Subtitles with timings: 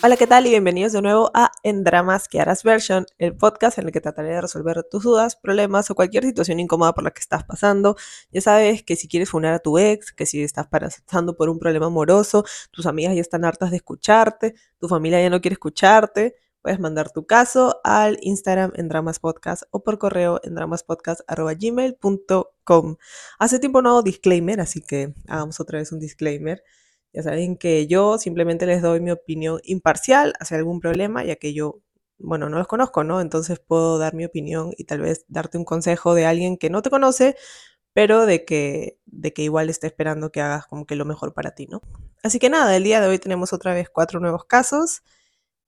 [0.00, 0.46] Hola, ¿qué tal?
[0.46, 4.00] Y bienvenidos de nuevo a En Dramas que harás version, el podcast en el que
[4.00, 7.96] trataré de resolver tus dudas, problemas o cualquier situación incómoda por la que estás pasando.
[8.30, 11.58] Ya sabes que si quieres funar a tu ex, que si estás pasando por un
[11.58, 16.36] problema amoroso, tus amigas ya están hartas de escucharte, tu familia ya no quiere escucharte,
[16.62, 22.96] puedes mandar tu caso al Instagram en Dramas Podcast o por correo en dramaspodcast.gmail.com.
[23.40, 26.62] Hace tiempo no hago disclaimer, así que hagamos otra vez un disclaimer.
[27.12, 31.54] Ya saben que yo simplemente les doy mi opinión imparcial hacia algún problema, ya que
[31.54, 31.80] yo,
[32.18, 33.20] bueno, no los conozco, ¿no?
[33.20, 36.82] Entonces puedo dar mi opinión y tal vez darte un consejo de alguien que no
[36.82, 37.36] te conoce,
[37.94, 41.54] pero de que, de que igual esté esperando que hagas como que lo mejor para
[41.54, 41.82] ti, ¿no?
[42.22, 45.02] Así que nada, el día de hoy tenemos otra vez cuatro nuevos casos.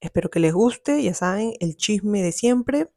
[0.01, 2.91] Espero que les guste, ya saben, el chisme de siempre.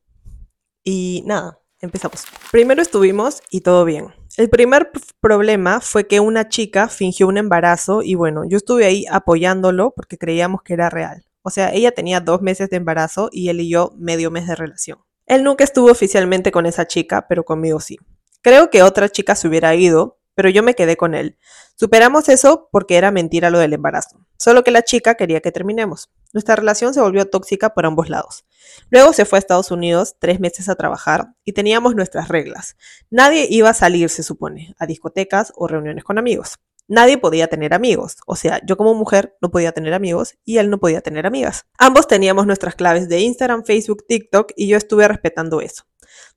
[0.83, 2.25] Y nada, empezamos.
[2.51, 4.13] Primero estuvimos y todo bien.
[4.37, 9.05] El primer problema fue que una chica fingió un embarazo y bueno, yo estuve ahí
[9.11, 11.25] apoyándolo porque creíamos que era real.
[11.43, 14.55] O sea, ella tenía dos meses de embarazo y él y yo medio mes de
[14.55, 14.99] relación.
[15.25, 17.97] Él nunca estuvo oficialmente con esa chica, pero conmigo sí.
[18.41, 21.37] Creo que otra chica se hubiera ido, pero yo me quedé con él.
[21.75, 26.09] Superamos eso porque era mentira lo del embarazo, solo que la chica quería que terminemos.
[26.33, 28.45] Nuestra relación se volvió tóxica por ambos lados.
[28.89, 32.75] Luego se fue a Estados Unidos tres meses a trabajar y teníamos nuestras reglas.
[33.09, 36.59] Nadie iba a salir, se supone, a discotecas o reuniones con amigos.
[36.87, 40.69] Nadie podía tener amigos, o sea, yo como mujer no podía tener amigos y él
[40.69, 41.65] no podía tener amigas.
[41.77, 45.85] Ambos teníamos nuestras claves de Instagram, Facebook, TikTok y yo estuve respetando eso.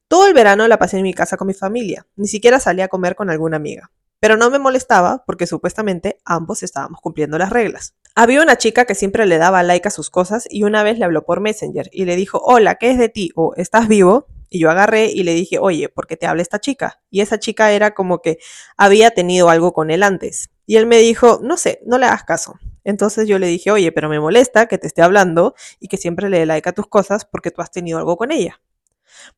[0.09, 2.87] Todo el verano la pasé en mi casa con mi familia, ni siquiera salí a
[2.87, 3.91] comer con alguna amiga.
[4.21, 7.97] Pero no me molestaba porque supuestamente ambos estábamos cumpliendo las reglas.
[8.15, 11.05] Había una chica que siempre le daba like a sus cosas y una vez le
[11.05, 13.33] habló por Messenger y le dijo, hola, ¿qué es de ti?
[13.35, 14.29] o ¿estás vivo?
[14.49, 17.01] Y yo agarré y le dije, oye, ¿por qué te habla esta chica?
[17.11, 18.39] Y esa chica era como que
[18.77, 20.51] había tenido algo con él antes.
[20.67, 22.55] Y él me dijo, no sé, no le hagas caso.
[22.85, 26.31] Entonces yo le dije, oye, pero me molesta que te esté hablando y que siempre
[26.31, 28.61] le dé like a tus cosas porque tú has tenido algo con ella.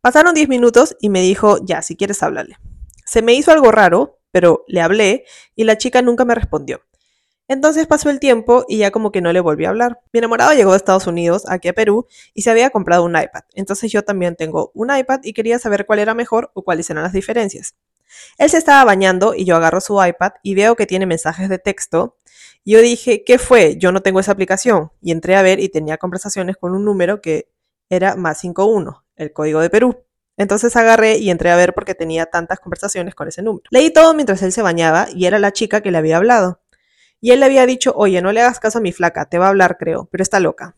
[0.00, 2.56] Pasaron 10 minutos y me dijo, ya, si quieres hablarle.
[3.04, 5.24] Se me hizo algo raro, pero le hablé
[5.56, 6.82] y la chica nunca me respondió.
[7.48, 10.00] Entonces pasó el tiempo y ya como que no le volví a hablar.
[10.12, 13.44] Mi enamorado llegó de Estados Unidos, aquí a Perú, y se había comprado un iPad.
[13.54, 17.02] Entonces yo también tengo un iPad y quería saber cuál era mejor o cuáles eran
[17.02, 17.74] las diferencias.
[18.36, 21.58] Él se estaba bañando y yo agarro su iPad y veo que tiene mensajes de
[21.58, 22.18] texto.
[22.66, 23.76] Yo dije, ¿qué fue?
[23.78, 24.92] Yo no tengo esa aplicación.
[25.00, 27.48] Y entré a ver y tenía conversaciones con un número que
[27.88, 30.04] era más 51 el código de Perú.
[30.36, 33.64] Entonces agarré y entré a ver porque tenía tantas conversaciones con ese número.
[33.70, 36.62] Leí todo mientras él se bañaba y era la chica que le había hablado.
[37.20, 39.46] Y él le había dicho, oye, no le hagas caso a mi flaca, te va
[39.46, 40.76] a hablar creo, pero está loca.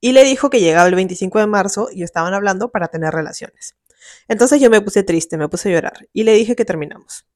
[0.00, 3.76] Y le dijo que llegaba el 25 de marzo y estaban hablando para tener relaciones.
[4.28, 7.26] Entonces yo me puse triste, me puse a llorar y le dije que terminamos.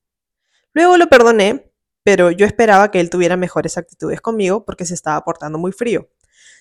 [0.74, 1.72] Luego lo perdoné,
[2.02, 6.08] pero yo esperaba que él tuviera mejores actitudes conmigo porque se estaba portando muy frío.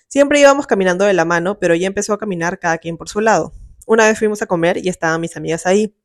[0.07, 3.19] Siempre íbamos caminando de la mano, pero ya empezó a caminar cada quien por su
[3.19, 3.51] lado.
[3.85, 5.95] Una vez fuimos a comer y estaban mis amigas ahí.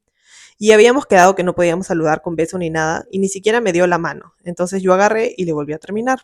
[0.58, 3.72] Y habíamos quedado que no podíamos saludar con beso ni nada, y ni siquiera me
[3.72, 4.34] dio la mano.
[4.44, 6.20] Entonces yo agarré y le volví a terminar.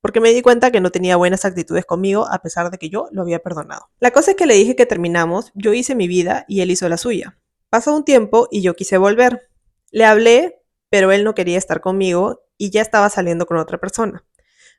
[0.00, 3.08] Porque me di cuenta que no tenía buenas actitudes conmigo a pesar de que yo
[3.12, 3.90] lo había perdonado.
[4.00, 6.88] La cosa es que le dije que terminamos, yo hice mi vida y él hizo
[6.88, 7.38] la suya.
[7.68, 9.48] Pasó un tiempo y yo quise volver.
[9.92, 14.24] Le hablé, pero él no quería estar conmigo y ya estaba saliendo con otra persona.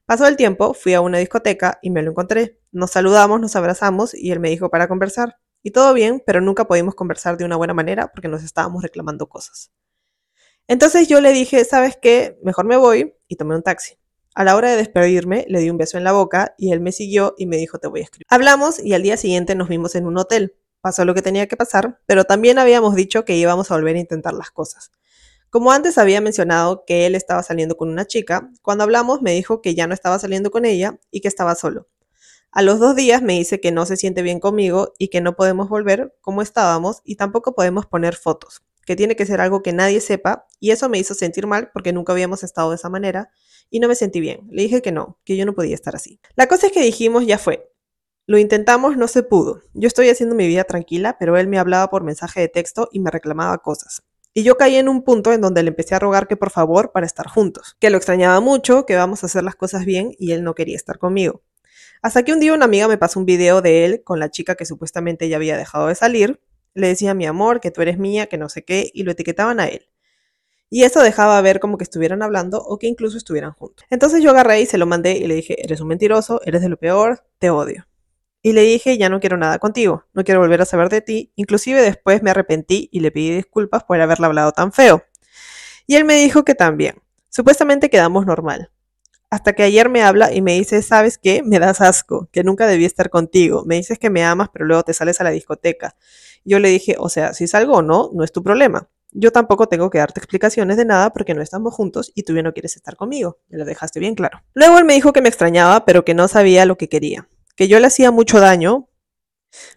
[0.05, 2.59] Pasó el tiempo, fui a una discoteca y me lo encontré.
[2.71, 5.37] Nos saludamos, nos abrazamos y él me dijo para conversar.
[5.63, 9.29] Y todo bien, pero nunca pudimos conversar de una buena manera porque nos estábamos reclamando
[9.29, 9.71] cosas.
[10.67, 12.39] Entonces yo le dije, ¿sabes qué?
[12.43, 13.95] Mejor me voy y tomé un taxi.
[14.33, 16.93] A la hora de despedirme, le di un beso en la boca y él me
[16.93, 18.25] siguió y me dijo, te voy a escribir.
[18.29, 20.55] Hablamos y al día siguiente nos vimos en un hotel.
[20.79, 23.99] Pasó lo que tenía que pasar, pero también habíamos dicho que íbamos a volver a
[23.99, 24.91] intentar las cosas.
[25.51, 29.61] Como antes había mencionado que él estaba saliendo con una chica, cuando hablamos me dijo
[29.61, 31.89] que ya no estaba saliendo con ella y que estaba solo.
[32.53, 35.35] A los dos días me dice que no se siente bien conmigo y que no
[35.35, 39.73] podemos volver como estábamos y tampoco podemos poner fotos, que tiene que ser algo que
[39.73, 43.29] nadie sepa y eso me hizo sentir mal porque nunca habíamos estado de esa manera
[43.69, 44.47] y no me sentí bien.
[44.51, 46.21] Le dije que no, que yo no podía estar así.
[46.37, 47.69] La cosa es que dijimos ya fue.
[48.25, 49.63] Lo intentamos, no se pudo.
[49.73, 53.01] Yo estoy haciendo mi vida tranquila, pero él me hablaba por mensaje de texto y
[53.01, 54.01] me reclamaba cosas.
[54.33, 56.93] Y yo caí en un punto en donde le empecé a rogar que por favor
[56.93, 60.31] para estar juntos, que lo extrañaba mucho, que vamos a hacer las cosas bien y
[60.31, 61.41] él no quería estar conmigo.
[62.01, 64.55] Hasta que un día una amiga me pasó un video de él con la chica
[64.55, 66.39] que supuestamente ya había dejado de salir.
[66.73, 69.59] Le decía mi amor, que tú eres mía, que no sé qué, y lo etiquetaban
[69.59, 69.89] a él.
[70.69, 73.85] Y eso dejaba ver como que estuvieran hablando o que incluso estuvieran juntos.
[73.89, 76.69] Entonces yo agarré y se lo mandé y le dije, eres un mentiroso, eres de
[76.69, 77.85] lo peor, te odio.
[78.43, 81.31] Y le dije, ya no quiero nada contigo, no quiero volver a saber de ti.
[81.35, 85.03] Inclusive después me arrepentí y le pedí disculpas por haberle hablado tan feo.
[85.85, 86.95] Y él me dijo que también.
[87.29, 88.71] Supuestamente quedamos normal.
[89.29, 91.41] Hasta que ayer me habla y me dice, ¿sabes qué?
[91.43, 93.63] Me das asco, que nunca debí estar contigo.
[93.65, 95.95] Me dices que me amas, pero luego te sales a la discoteca.
[96.43, 98.89] Yo le dije, o sea, si salgo o no, no es tu problema.
[99.11, 102.43] Yo tampoco tengo que darte explicaciones de nada porque no estamos juntos y tú ya
[102.43, 103.39] no quieres estar conmigo.
[103.49, 104.41] Me lo dejaste bien claro.
[104.53, 107.29] Luego él me dijo que me extrañaba, pero que no sabía lo que quería.
[107.61, 108.89] Que yo le hacía mucho daño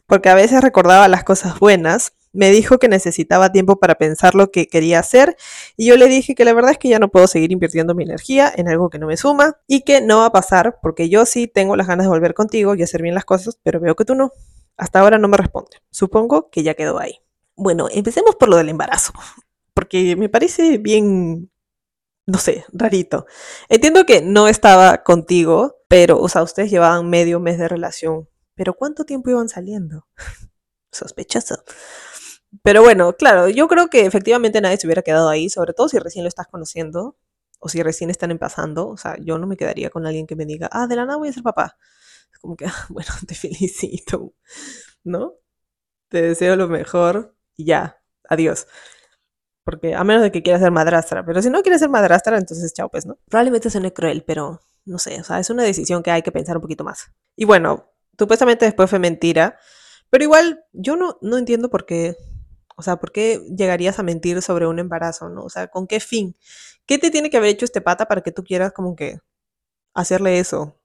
[0.06, 2.14] porque a veces recordaba las cosas buenas.
[2.32, 5.36] Me dijo que necesitaba tiempo para pensar lo que quería hacer
[5.76, 8.04] y yo le dije que la verdad es que ya no puedo seguir invirtiendo mi
[8.04, 11.26] energía en algo que no me suma y que no va a pasar porque yo
[11.26, 14.06] sí tengo las ganas de volver contigo y hacer bien las cosas, pero veo que
[14.06, 14.32] tú no.
[14.78, 15.82] Hasta ahora no me responde.
[15.90, 17.20] Supongo que ya quedó ahí.
[17.54, 19.12] Bueno, empecemos por lo del embarazo,
[19.74, 21.50] porque me parece bien,
[22.24, 23.26] no sé, rarito.
[23.68, 28.74] Entiendo que no estaba contigo, pero, o sea, ustedes llevaban medio mes de relación, pero
[28.74, 30.08] ¿cuánto tiempo iban saliendo?
[30.90, 31.62] Sospechoso.
[32.64, 36.00] Pero bueno, claro, yo creo que efectivamente nadie se hubiera quedado ahí, sobre todo si
[36.00, 37.16] recién lo estás conociendo
[37.60, 38.88] o si recién están empezando.
[38.88, 41.16] O sea, yo no me quedaría con alguien que me diga, ah, de la nada
[41.16, 41.76] voy a ser papá.
[42.40, 44.34] Como que, ah, bueno, te felicito,
[45.04, 45.34] ¿no?
[46.08, 48.66] Te deseo lo mejor y ya, adiós.
[49.62, 52.74] Porque a menos de que quieras ser madrastra, pero si no quieres ser madrastra, entonces
[52.74, 53.20] chao, pues, ¿no?
[53.28, 56.56] Probablemente suene cruel, pero no sé, o sea, es una decisión que hay que pensar
[56.56, 57.12] un poquito más.
[57.36, 59.58] Y bueno, supuestamente después fue mentira,
[60.10, 62.16] pero igual yo no, no entiendo por qué,
[62.76, 65.44] o sea, por qué llegarías a mentir sobre un embarazo, ¿no?
[65.44, 66.36] O sea, ¿con qué fin?
[66.86, 69.18] ¿Qué te tiene que haber hecho este pata para que tú quieras como que
[69.94, 70.80] hacerle eso?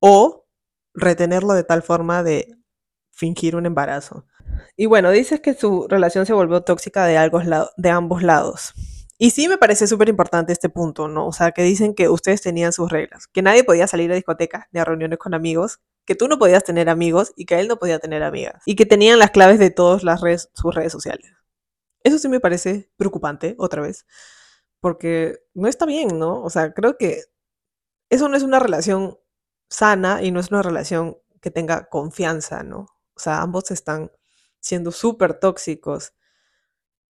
[0.00, 0.46] O
[0.94, 2.56] retenerlo de tal forma de
[3.10, 4.26] fingir un embarazo.
[4.76, 7.14] Y bueno, dices que su relación se volvió tóxica de,
[7.76, 8.74] de ambos lados.
[9.22, 11.26] Y sí me parece súper importante este punto, ¿no?
[11.26, 14.64] O sea, que dicen que ustedes tenían sus reglas, que nadie podía salir a discotecas
[14.72, 17.76] ni a reuniones con amigos, que tú no podías tener amigos y que él no
[17.76, 21.30] podía tener amigas, y que tenían las claves de todas las redes, sus redes sociales.
[22.02, 24.06] Eso sí me parece preocupante, otra vez,
[24.80, 26.42] porque no está bien, ¿no?
[26.42, 27.24] O sea, creo que
[28.08, 29.18] eso no es una relación
[29.68, 32.86] sana y no es una relación que tenga confianza, ¿no?
[33.14, 34.10] O sea, ambos están
[34.60, 36.14] siendo súper tóxicos.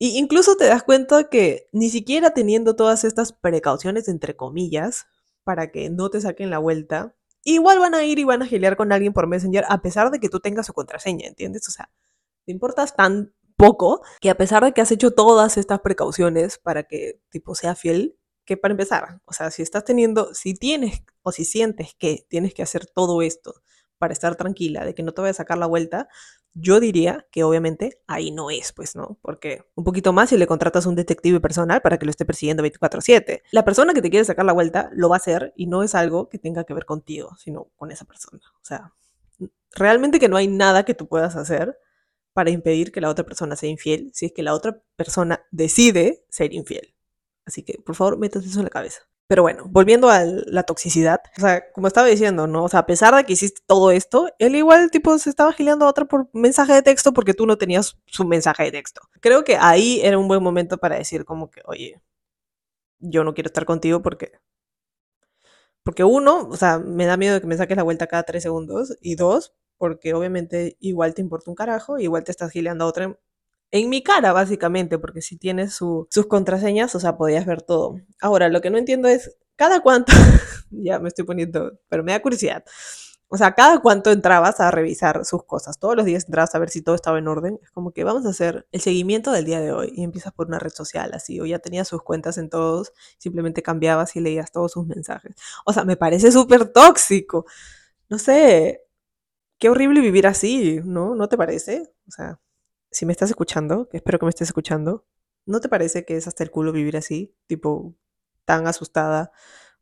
[0.02, 5.05] Y incluso te das cuenta que ni siquiera teniendo todas estas precauciones, entre comillas,
[5.44, 7.14] para que no te saquen la vuelta,
[7.44, 10.19] igual van a ir y van a gilear con alguien por Messenger a pesar de
[10.19, 11.69] que tú tengas su contraseña, ¿entiendes?
[11.69, 11.91] O sea,
[12.47, 16.85] te importas tan poco que a pesar de que has hecho todas estas precauciones para
[16.85, 18.17] que tipo sea fiel,
[18.47, 22.55] que para empezar, o sea, si estás teniendo, si tienes o si sientes que tienes
[22.55, 23.52] que hacer todo esto
[23.99, 26.08] para estar tranquila de que no te vaya a sacar la vuelta,
[26.55, 29.19] yo diría que obviamente ahí no es, pues, ¿no?
[29.23, 32.62] Porque un poquito más si le contratas un detective personal para que lo esté persiguiendo
[32.62, 33.43] 24/7.
[33.52, 35.94] La persona que te quiere sacar la vuelta lo va a hacer y no es
[35.94, 38.43] algo que tenga que ver contigo, sino con esa persona.
[38.56, 38.93] O sea,
[39.75, 41.79] realmente que no hay nada que tú puedas hacer
[42.32, 46.25] para impedir que la otra persona sea infiel si es que la otra persona decide
[46.29, 46.94] ser infiel.
[47.44, 49.02] Así que, por favor, métete eso en la cabeza.
[49.31, 52.65] Pero bueno, volviendo a la toxicidad, o sea, como estaba diciendo, ¿no?
[52.65, 55.85] O sea, a pesar de que hiciste todo esto, él igual, tipo, se estaba gileando
[55.85, 59.03] a otra por mensaje de texto porque tú no tenías su mensaje de texto.
[59.21, 62.03] Creo que ahí era un buen momento para decir como que, oye,
[62.99, 64.32] yo no quiero estar contigo porque...
[65.85, 68.97] Porque uno, o sea, me da miedo que me saques la vuelta cada tres segundos.
[69.00, 73.17] Y dos, porque obviamente igual te importa un carajo, igual te estás gileando a otra
[73.70, 78.00] en mi cara, básicamente, porque si tienes sus contraseñas, o sea, podías ver todo.
[78.20, 80.12] Ahora, lo que no entiendo es, ¿cada cuánto?
[80.71, 82.64] ya me estoy poniendo, pero me da curiosidad.
[83.33, 85.78] O sea, ¿cada cuánto entrabas a revisar sus cosas?
[85.78, 87.61] Todos los días entrabas a ver si todo estaba en orden.
[87.62, 90.49] Es como que vamos a hacer el seguimiento del día de hoy y empiezas por
[90.49, 94.50] una red social así, o ya tenías sus cuentas en todos, simplemente cambiabas y leías
[94.50, 95.37] todos sus mensajes.
[95.64, 97.47] O sea, me parece súper tóxico.
[98.09, 98.83] No sé,
[99.59, 101.14] qué horrible vivir así, ¿no?
[101.14, 101.92] ¿No te parece?
[102.09, 102.40] O sea,
[102.90, 105.06] si me estás escuchando, que espero que me estés escuchando,
[105.47, 107.35] ¿no te parece que es hasta el culo vivir así?
[107.47, 107.94] Tipo,
[108.44, 109.32] tan asustada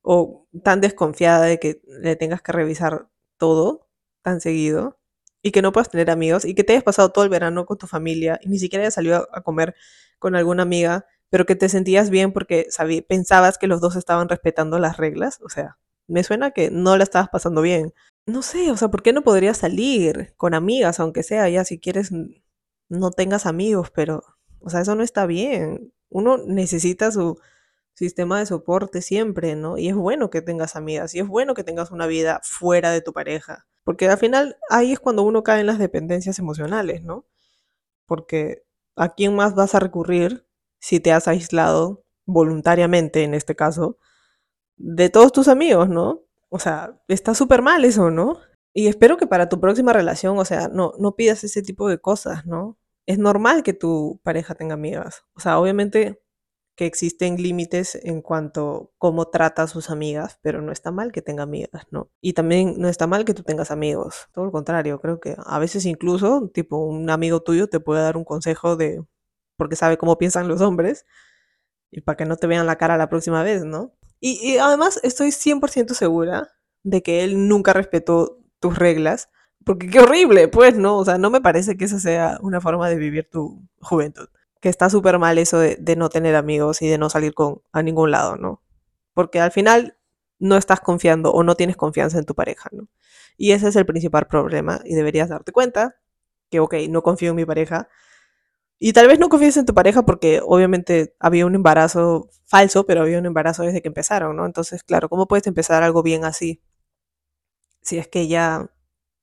[0.03, 3.89] o tan desconfiada de que le tengas que revisar todo
[4.23, 4.99] tan seguido
[5.43, 7.79] y que no puedas tener amigos y que te hayas pasado todo el verano con
[7.79, 9.75] tu familia y ni siquiera hayas salido a comer
[10.19, 12.69] con alguna amiga, pero que te sentías bien porque
[13.09, 15.41] pensabas que los dos estaban respetando las reglas.
[15.43, 17.93] O sea, me suena que no la estabas pasando bien.
[18.27, 21.79] No sé, o sea, ¿por qué no podrías salir con amigas, aunque sea ya si
[21.79, 22.11] quieres
[22.89, 24.25] no tengas amigos, pero,
[24.61, 25.93] o sea, eso no está bien.
[26.11, 27.39] Uno necesita su
[27.95, 29.77] sistema de soporte siempre, ¿no?
[29.79, 33.01] Y es bueno que tengas amigas, y es bueno que tengas una vida fuera de
[33.03, 37.27] tu pareja, porque al final ahí es cuando uno cae en las dependencias emocionales, ¿no?
[38.07, 38.65] Porque
[38.97, 40.47] ¿a quién más vas a recurrir
[40.79, 43.99] si te has aislado voluntariamente, en este caso,
[44.77, 46.23] de todos tus amigos, ¿no?
[46.51, 48.39] O sea, está súper mal eso, ¿no?
[48.75, 51.99] Y espero que para tu próxima relación, o sea, no, no pidas ese tipo de
[51.99, 52.79] cosas, ¿no?
[53.07, 55.25] Es normal que tu pareja tenga amigas.
[55.35, 56.21] O sea, obviamente
[56.79, 61.23] que existen límites en cuanto cómo trata a sus amigas, pero no está mal que
[61.23, 62.09] tenga amigas, ¿no?
[62.21, 65.59] Y también no está mal que tú tengas amigos, todo lo contrario, creo que a
[65.59, 69.03] veces incluso, tipo, un amigo tuyo te puede dar un consejo de,
[69.57, 71.05] porque sabe cómo piensan los hombres,
[71.91, 73.93] y para que no te vean la cara la próxima vez, ¿no?
[74.21, 76.49] Y, y además estoy 100% segura
[76.85, 79.31] de que él nunca respetó tus reglas,
[79.65, 80.99] porque qué horrible, pues, ¿no?
[80.99, 84.29] O sea, no me parece que esa sea una forma de vivir tu juventud
[84.61, 87.83] que está súper mal eso de, no tener amigos y de no salir con, a
[87.83, 88.63] ningún lado, ¿no?
[89.15, 89.97] Porque al final
[90.39, 92.89] no estás confiando o no tienes confianza en tu pareja, ¿no?
[93.37, 95.97] Y ese es el principal problema y deberías darte cuenta
[96.51, 97.89] que, ok, no confío en mi pareja.
[98.79, 103.03] Y tal vez no confíes en tu pareja porque obviamente había un embarazo falso, pero
[103.03, 104.47] había un embarazo desde que empezaron, ¿no?
[104.47, 106.63] Entonces, claro, ¿cómo puedes empezar algo bien así?
[107.83, 108.71] Si es que ya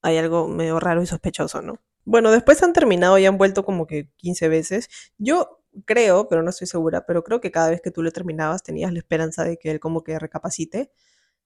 [0.01, 1.81] hay algo medio raro y sospechoso, ¿no?
[2.05, 4.89] Bueno, después han terminado y han vuelto como que 15 veces.
[5.17, 8.63] Yo creo, pero no estoy segura, pero creo que cada vez que tú le terminabas
[8.63, 10.91] tenías la esperanza de que él como que recapacite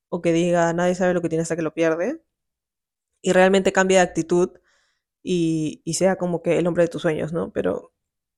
[0.10, 2.22] o que diga, nadie sabe lo que tiene hasta que lo pierde
[3.22, 4.52] y realmente cambie de actitud
[5.24, 7.52] y, y sea como que el hombre de tus sueños, ¿no?
[7.54, 7.94] Pero,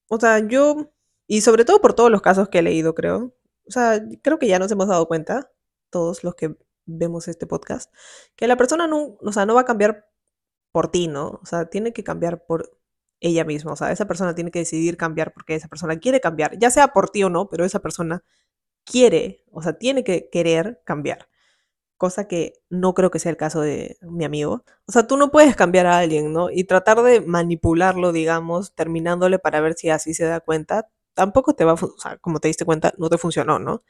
[0.09, 0.93] o sea, yo,
[1.27, 3.35] y sobre todo por todos los casos que he leído, creo,
[3.67, 5.51] o sea, creo que ya nos hemos dado cuenta,
[5.91, 7.93] todos los que vemos este podcast,
[8.35, 10.07] que la persona no, o sea, no va a cambiar
[10.71, 11.39] por ti, ¿no?
[11.41, 12.77] O sea, tiene que cambiar por
[13.19, 13.73] ella misma.
[13.73, 16.89] O sea, esa persona tiene que decidir cambiar porque esa persona quiere cambiar, ya sea
[16.89, 18.23] por ti o no, pero esa persona
[18.85, 21.29] quiere, o sea, tiene que querer cambiar.
[21.97, 24.65] Cosa que no creo que sea el caso de mi amigo.
[24.87, 26.49] O sea, tú no puedes cambiar a alguien, ¿no?
[26.51, 31.65] Y tratar de manipularlo, digamos, terminándole para ver si así se da cuenta, tampoco te
[31.65, 33.83] va a, o sea, como te diste cuenta, no te funcionó, ¿no?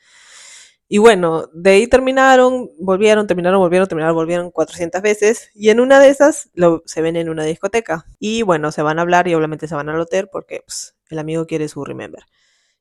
[0.94, 5.50] Y bueno, de ahí terminaron, volvieron, terminaron, volvieron, terminaron, volvieron 400 veces.
[5.56, 8.06] Y en una de esas lo, se ven en una discoteca.
[8.20, 11.20] Y bueno, se van a hablar y obviamente se van al hotel porque pues, el
[11.20, 12.24] amigo quiere su remember.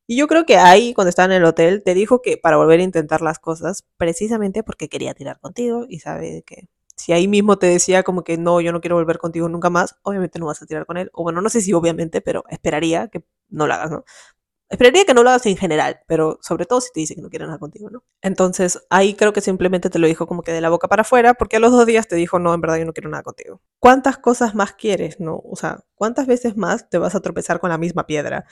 [0.09, 2.81] Y yo creo que ahí, cuando estaba en el hotel, te dijo que para volver
[2.81, 7.59] a intentar las cosas, precisamente porque quería tirar contigo y sabe que si ahí mismo
[7.61, 10.61] te decía como que no, yo no quiero volver contigo nunca más, obviamente no vas
[10.63, 11.11] a tirar con él.
[11.13, 14.05] O bueno, no sé si obviamente, pero esperaría que no lo hagas, ¿no?
[14.71, 17.29] Esperaría que no lo hagas en general, pero sobre todo si te dice que no
[17.29, 18.05] quiere nada contigo, ¿no?
[18.23, 21.35] Entonces ahí creo que simplemente te lo dijo como que de la boca para afuera,
[21.35, 23.61] porque a los dos días te dijo, no, en verdad yo no quiero nada contigo.
[23.81, 25.43] ¿Cuántas cosas más quieres, no?
[25.45, 28.45] O sea, ¿cuántas veces más te vas a tropezar con la misma piedra?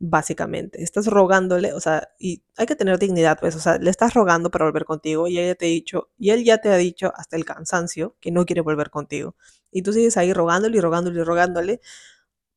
[0.00, 4.14] Básicamente, estás rogándole, o sea, y hay que tener dignidad, pues, o sea, le estás
[4.14, 7.12] rogando para volver contigo y ella te ha dicho, y él ya te ha dicho
[7.16, 9.36] hasta el cansancio que no quiere volver contigo.
[9.70, 11.80] Y tú sigues ahí rogándole y rogándole y rogándole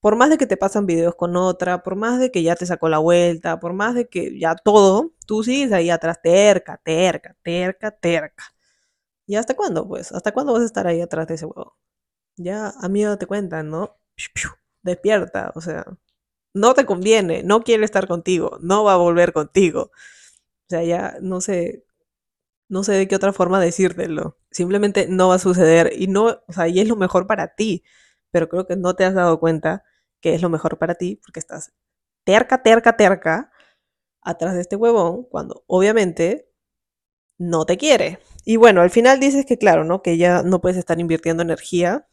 [0.04, 2.66] por más de que te pasan videos con otra, por más de que ya te
[2.66, 7.38] sacó la vuelta, por más de que ya todo, tú sigues ahí atrás terca, terca,
[7.42, 8.44] terca, terca.
[9.28, 9.88] ¿Y hasta cuándo?
[9.88, 11.78] Pues, ¿hasta cuándo vas a estar ahí atrás de ese huevo?
[12.38, 13.98] Ya, amigo, te cuentan, ¿no?
[14.84, 15.86] Despierta, o sea,
[16.54, 19.92] no te conviene, no quiere estar contigo, no va a volver contigo.
[20.68, 21.86] O sea, ya no sé,
[22.70, 24.38] no sé de qué otra forma decírtelo.
[24.52, 27.84] Simplemente no va a suceder y no, o sea, y es lo mejor para ti,
[28.32, 29.86] pero creo que no te has dado cuenta
[30.24, 31.74] que es lo mejor para ti, porque estás
[32.24, 33.52] terca, terca, terca
[34.22, 36.50] atrás de este huevón, cuando obviamente
[37.38, 38.20] no te quiere.
[38.46, 40.02] Y bueno, al final dices que claro, ¿no?
[40.02, 42.08] Que ya no puedes estar invirtiendo energía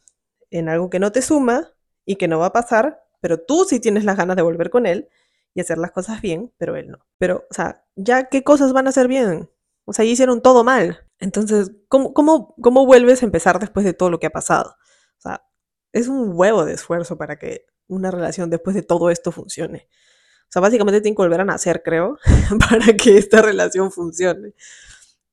[0.49, 1.71] en algo que no te suma
[2.05, 4.85] y que no va a pasar, pero tú sí tienes las ganas de volver con
[4.85, 5.07] él
[5.53, 6.99] y hacer las cosas bien, pero él no.
[7.17, 9.49] Pero, o sea, ya qué cosas van a ser bien.
[9.85, 11.07] O sea, ya hicieron todo mal.
[11.19, 14.75] Entonces, ¿cómo, cómo, cómo vuelves a empezar después de todo lo que ha pasado?
[15.17, 15.45] O sea,
[15.93, 19.87] es un huevo de esfuerzo para que una relación después de todo esto funcione.
[20.43, 22.17] O sea, básicamente tienen que volver a nacer, creo,
[22.69, 24.53] para que esta relación funcione.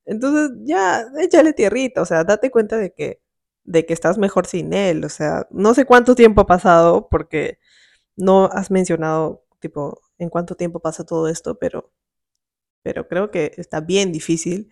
[0.05, 3.21] Entonces, ya, échale tierrita, o sea, date cuenta de que,
[3.63, 5.05] de que estás mejor sin él.
[5.05, 7.59] O sea, no sé cuánto tiempo ha pasado, porque
[8.17, 11.91] no has mencionado, tipo, en cuánto tiempo pasa todo esto, pero,
[12.83, 14.71] pero creo que está bien difícil.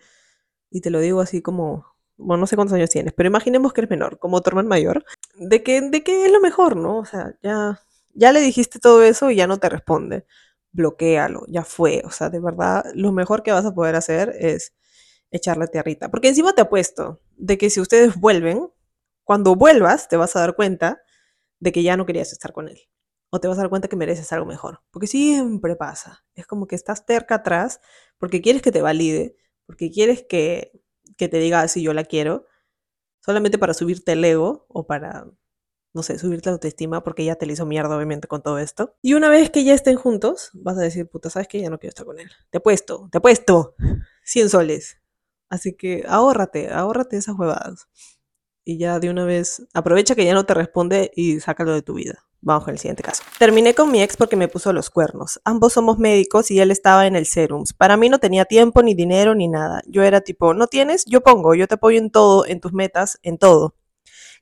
[0.72, 1.86] Y te lo digo así como,
[2.18, 5.06] bueno, no sé cuántos años tienes, pero imaginemos que eres menor, como tu hermano mayor,
[5.36, 6.98] de que, de que es lo mejor, ¿no?
[7.00, 7.80] O sea, ya,
[8.14, 10.26] ya le dijiste todo eso y ya no te responde.
[10.72, 12.02] Bloquéalo, ya fue.
[12.06, 14.74] O sea, de verdad, lo mejor que vas a poder hacer es
[15.32, 16.10] echarle tierrita.
[16.10, 18.70] Porque encima te apuesto de que si ustedes vuelven,
[19.24, 21.02] cuando vuelvas te vas a dar cuenta
[21.60, 22.80] de que ya no querías estar con él.
[23.30, 24.82] O te vas a dar cuenta que mereces algo mejor.
[24.92, 26.26] Porque siempre pasa.
[26.36, 27.82] Es como que estás terca atrás
[28.18, 30.72] porque quieres que te valide, porque quieres que,
[31.18, 32.46] que te diga si yo la quiero,
[33.22, 35.28] solamente para subirte el ego o para,
[35.94, 38.96] no sé, subirte la autoestima porque ya te le hizo mierda obviamente con todo esto.
[39.02, 41.62] Y una vez que ya estén juntos, vas a decir, puta, ¿sabes qué?
[41.62, 42.30] Ya no quiero estar con él.
[42.52, 43.76] Te he puesto, te he puesto
[44.24, 44.98] 100 soles.
[45.50, 47.88] Así que ahórrate, ahórrate esas huevadas.
[48.66, 51.96] Y ya de una vez, aprovecha que ya no te responde y sácalo de tu
[51.96, 52.27] vida.
[52.42, 53.24] Vamos con el siguiente caso.
[53.40, 55.42] Terminé con mi ex porque me puso los cuernos.
[55.44, 57.74] Ambos somos médicos y él estaba en el serums.
[57.74, 59.82] Para mí no tenía tiempo, ni dinero, ni nada.
[59.88, 63.20] Yo era tipo, no tienes, yo pongo, yo te apoyo en todo, en tus metas,
[63.24, 63.76] en todo.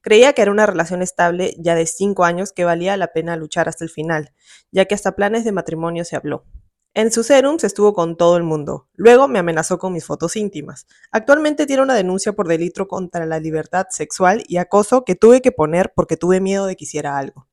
[0.02, 3.70] Creía que era una relación estable ya de cinco años que valía la pena luchar
[3.70, 4.34] hasta el final,
[4.72, 6.46] ya que hasta planes de matrimonio se habló.
[6.94, 8.88] En su serums estuvo con todo el mundo.
[8.94, 10.86] Luego me amenazó con mis fotos íntimas.
[11.12, 15.52] Actualmente tiene una denuncia por delito contra la libertad sexual y acoso que tuve que
[15.52, 17.48] poner porque tuve miedo de que hiciera algo.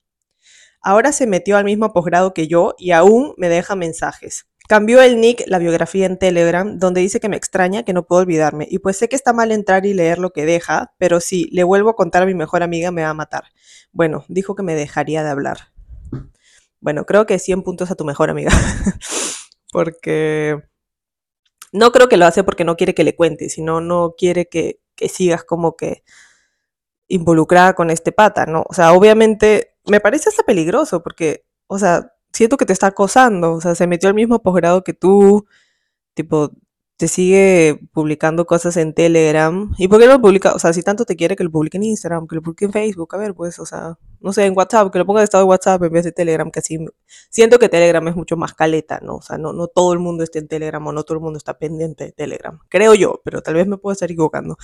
[0.82, 4.46] Ahora se metió al mismo posgrado que yo y aún me deja mensajes.
[4.68, 8.22] Cambió el nick, la biografía en Telegram, donde dice que me extraña, que no puedo
[8.22, 8.66] olvidarme.
[8.70, 11.64] Y pues sé que está mal entrar y leer lo que deja, pero si le
[11.64, 13.44] vuelvo a contar a mi mejor amiga me va a matar.
[13.92, 15.72] Bueno, dijo que me dejaría de hablar.
[16.80, 18.50] Bueno, creo que 100 puntos a tu mejor amiga.
[19.72, 20.62] porque
[21.72, 24.80] no creo que lo hace porque no quiere que le cuente, sino no quiere que,
[24.94, 26.02] que sigas como que
[27.08, 28.64] involucrada con este pata, ¿no?
[28.68, 33.54] O sea, obviamente me parece hasta peligroso porque, o sea, siento que te está acosando,
[33.54, 35.46] o sea, se metió al mismo posgrado que tú,
[36.14, 36.52] tipo,
[37.02, 39.72] te sigue publicando cosas en Telegram.
[39.76, 40.52] ¿Y por qué no lo publica?
[40.54, 42.72] O sea, si tanto te quiere que lo publique en Instagram, que lo publique en
[42.72, 45.42] Facebook, a ver, pues, o sea, no sé, en WhatsApp, que lo ponga de estado
[45.44, 46.78] de WhatsApp en vez de Telegram, que así,
[47.28, 49.16] siento que Telegram es mucho más caleta, ¿no?
[49.16, 51.38] O sea, no, no todo el mundo está en Telegram o no todo el mundo
[51.38, 52.60] está pendiente de Telegram.
[52.68, 54.56] Creo yo, pero tal vez me puedo estar equivocando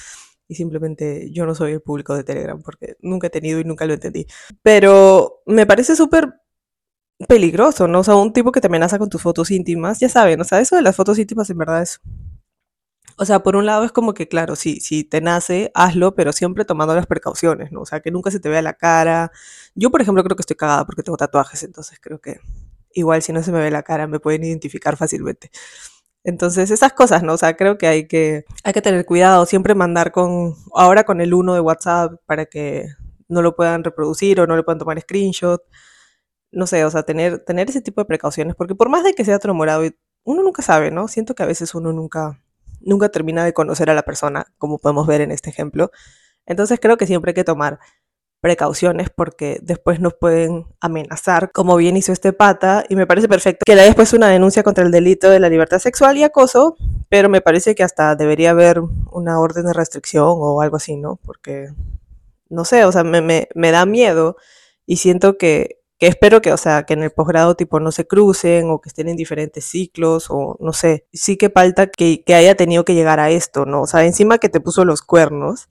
[0.49, 3.87] y simplemente yo no soy el público de Telegram porque nunca he tenido y nunca
[3.87, 4.27] lo entendí.
[4.63, 6.35] Pero me parece súper
[7.29, 8.01] peligroso, ¿no?
[8.01, 10.61] O sea, un tipo que te amenaza con tus fotos íntimas, ya saben, o sea,
[10.61, 12.01] eso de las fotos íntimas en verdad es...
[13.21, 16.33] O sea, por un lado es como que, claro, si, si te nace, hazlo, pero
[16.33, 17.81] siempre tomando las precauciones, ¿no?
[17.81, 19.33] O sea, que nunca se te vea la cara.
[19.75, 22.41] Yo, por ejemplo, creo que estoy cagada porque tengo tatuajes, entonces creo que
[22.93, 25.51] igual si no se me ve la cara me pueden identificar fácilmente.
[26.25, 27.35] Entonces, esas cosas, ¿no?
[27.35, 31.21] O sea, creo que hay que, hay que tener cuidado, siempre mandar con, ahora con
[31.21, 32.89] el uno de WhatsApp para que
[33.29, 35.63] no lo puedan reproducir o no le puedan tomar screenshot.
[36.51, 39.25] No sé, o sea, tener, tener ese tipo de precauciones, porque por más de que
[39.25, 39.83] sea otro morado,
[40.25, 41.09] uno nunca sabe, ¿no?
[41.09, 42.43] Siento que a veces uno nunca,
[42.81, 45.91] nunca termina de conocer a la persona, como podemos ver en este ejemplo.
[46.47, 47.79] Entonces creo que siempre hay que tomar
[48.41, 53.65] precauciones porque después nos pueden amenazar, como bien hizo este pata, y me parece perfecto
[53.67, 56.77] que le haya después una denuncia contra el delito de la libertad sexual y acoso,
[57.09, 61.19] pero me parece que hasta debería haber una orden de restricción o algo así, ¿no?
[61.25, 61.69] Porque,
[62.49, 64.37] no sé, o sea, me, me, me da miedo
[64.87, 68.07] y siento que, que espero que, o sea, que en el posgrado tipo no se
[68.07, 72.35] crucen o que estén en diferentes ciclos o no sé, sí que falta que, que
[72.35, 73.83] haya tenido que llegar a esto, ¿no?
[73.83, 75.69] O sea, encima que te puso los cuernos,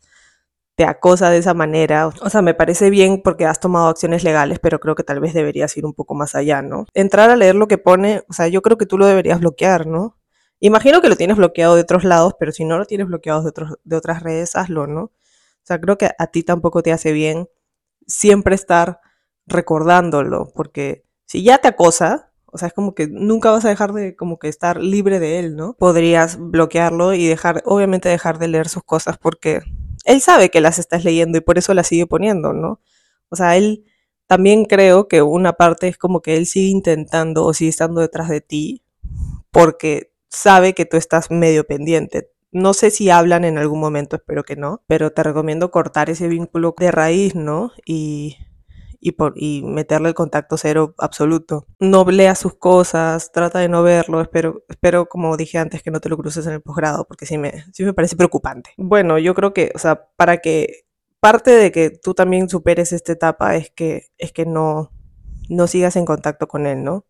[0.78, 2.06] te acosa de esa manera.
[2.08, 5.34] O sea, me parece bien porque has tomado acciones legales, pero creo que tal vez
[5.34, 6.86] deberías ir un poco más allá, ¿no?
[6.94, 9.88] Entrar a leer lo que pone, o sea, yo creo que tú lo deberías bloquear,
[9.88, 10.20] ¿no?
[10.60, 13.50] Imagino que lo tienes bloqueado de otros lados, pero si no lo tienes bloqueado de,
[13.50, 15.02] otros, de otras redes, hazlo, ¿no?
[15.06, 15.12] O
[15.64, 17.50] sea, creo que a ti tampoco te hace bien
[18.06, 19.00] siempre estar
[19.48, 23.94] recordándolo, porque si ya te acosa, o sea, es como que nunca vas a dejar
[23.94, 25.74] de como que estar libre de él, ¿no?
[25.74, 29.62] Podrías bloquearlo y dejar, obviamente dejar de leer sus cosas porque
[30.08, 32.82] él sabe que las estás leyendo y por eso las sigue poniendo, ¿no?
[33.30, 33.84] O sea, él
[34.26, 38.30] también creo que una parte es como que él sigue intentando o sigue estando detrás
[38.30, 38.84] de ti
[39.52, 42.32] porque sabe que tú estás medio pendiente.
[42.52, 46.30] No sé si hablan en algún momento, espero que no, pero te recomiendo cortar ese
[46.30, 47.72] vínculo de raíz, ¿no?
[47.86, 48.38] Y
[49.00, 51.66] y, por, meterle el contacto cero absoluto.
[51.80, 56.00] No lea sus cosas, trata de no verlo, espero, espero como dije antes que no
[56.00, 58.72] te lo cruces en el posgrado, porque sí me, sí me parece preocupante.
[58.78, 60.86] Bueno, yo creo que, o sea, para que
[61.20, 64.92] parte de que tú también superes esta etapa es que, es que no,
[65.50, 67.06] no sigas en contacto con él, ¿no?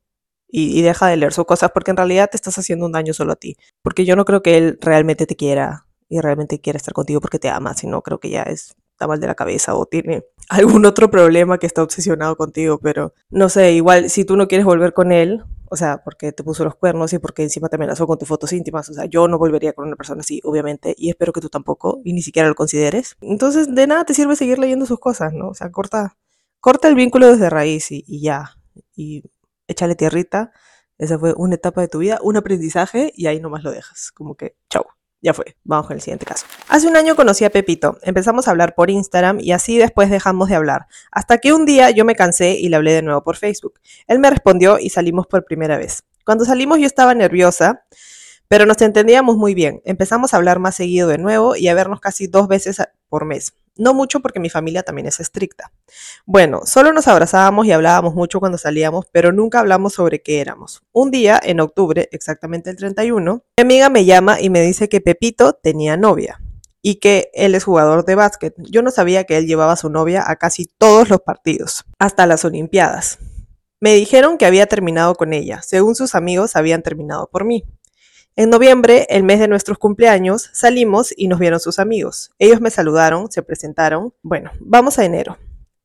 [0.50, 3.14] Y, y, deja de leer sus cosas porque en realidad te estás haciendo un daño
[3.14, 3.58] solo a ti.
[3.82, 7.40] Porque yo no creo que él realmente te quiera y realmente quiera estar contigo porque
[7.40, 10.86] te ama, sino creo que ya es está mal de la cabeza o tiene algún
[10.86, 14.94] otro problema que está obsesionado contigo, pero no sé, igual si tú no quieres volver
[14.94, 18.18] con él, o sea, porque te puso los cuernos y porque encima te amenazó con
[18.18, 21.32] tus fotos íntimas, o sea, yo no volvería con una persona así, obviamente, y espero
[21.32, 23.18] que tú tampoco, y ni siquiera lo consideres.
[23.22, 25.50] Entonces, de nada te sirve seguir leyendo sus cosas, ¿no?
[25.50, 26.18] O sea, corta,
[26.60, 28.58] corta el vínculo desde raíz y, y ya,
[28.96, 29.24] y
[29.68, 30.52] échale tierrita.
[30.98, 34.36] Esa fue una etapa de tu vida, un aprendizaje, y ahí nomás lo dejas, como
[34.36, 34.86] que, chau.
[35.28, 36.46] Ya fue, vamos con el siguiente caso.
[36.70, 40.48] Hace un año conocí a Pepito, empezamos a hablar por Instagram y así después dejamos
[40.48, 43.36] de hablar, hasta que un día yo me cansé y le hablé de nuevo por
[43.36, 43.74] Facebook.
[44.08, 46.06] Él me respondió y salimos por primera vez.
[46.24, 47.84] Cuando salimos yo estaba nerviosa,
[48.48, 49.82] pero nos entendíamos muy bien.
[49.84, 53.54] Empezamos a hablar más seguido de nuevo y a vernos casi dos veces por mes.
[53.78, 55.72] No mucho porque mi familia también es estricta.
[56.26, 60.84] Bueno, solo nos abrazábamos y hablábamos mucho cuando salíamos, pero nunca hablamos sobre qué éramos.
[60.92, 65.02] Un día, en octubre, exactamente el 31, mi amiga me llama y me dice que
[65.02, 66.42] Pepito tenía novia.
[66.82, 68.54] y que él es jugador de básquet.
[68.60, 72.26] Yo no sabía que él llevaba a su novia a casi todos los partidos, hasta
[72.26, 73.20] las Olimpiadas.
[73.82, 77.66] Me dijeron que había terminado con ella, según sus amigos habían terminado por mí.
[78.40, 82.30] En noviembre, el mes de nuestros cumpleaños, salimos y nos vieron sus amigos.
[82.38, 84.14] Ellos me saludaron, se presentaron.
[84.22, 85.40] Bueno, vamos a enero.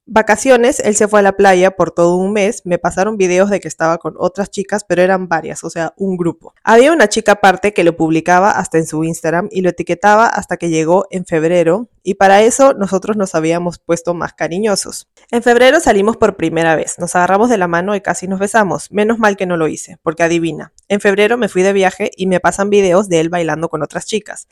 [0.04, 3.60] Vacaciones, él se fue a la playa por todo un mes, me pasaron videos de
[3.60, 6.54] que estaba con otras chicas, pero eran varias, o sea, un grupo.
[6.64, 10.56] Había una chica aparte que lo publicaba hasta en su Instagram y lo etiquetaba hasta
[10.56, 15.08] que llegó en febrero y para eso nosotros nos habíamos puesto más cariñosos.
[15.30, 18.90] En febrero salimos por primera vez, nos agarramos de la mano y casi nos besamos,
[18.90, 22.26] menos mal que no lo hice, porque adivina, en febrero me fui de viaje y
[22.26, 24.46] me pasan videos de él bailando con otras chicas.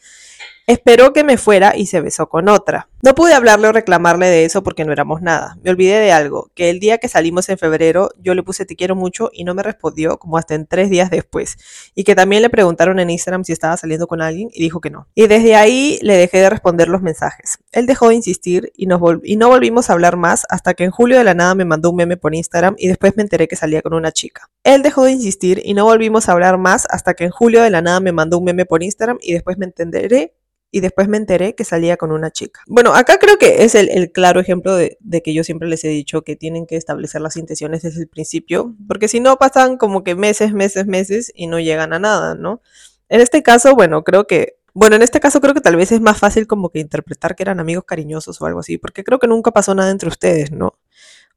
[0.67, 2.89] Esperó que me fuera y se besó con otra.
[3.03, 5.57] No pude hablarle o reclamarle de eso porque no éramos nada.
[5.63, 8.77] Me olvidé de algo, que el día que salimos en febrero yo le puse te
[8.77, 11.57] quiero mucho y no me respondió como hasta en tres días después.
[11.95, 14.91] Y que también le preguntaron en Instagram si estaba saliendo con alguien y dijo que
[14.91, 15.09] no.
[15.15, 17.59] Y desde ahí le dejé de responder los mensajes.
[17.73, 18.85] Él dejó de insistir y,
[19.25, 21.91] y no volvimos a hablar más hasta que en julio de la nada me mandó
[21.91, 24.51] un meme por Instagram y después me enteré que salía con una chica.
[24.63, 27.71] Él dejó de insistir y no volvimos a hablar más hasta que en julio de
[27.71, 30.35] la nada me mandó un meme por Instagram y después me entenderé
[30.73, 32.63] y después me enteré que salía con una chica.
[32.67, 36.23] Bueno, acá creo que es el, claro ejemplo de, que yo siempre les he dicho
[36.23, 40.15] que tienen que establecer las intenciones desde el principio, porque si no pasan como que
[40.15, 42.63] meses, meses, meses y no llegan a nada, ¿no?
[43.09, 46.01] En este caso, bueno, creo que, bueno, en este caso creo que tal vez es
[46.01, 49.27] más fácil como que interpretar que eran amigos cariñosos o algo así, porque creo que
[49.27, 50.79] nunca pasó nada entre ustedes, ¿no?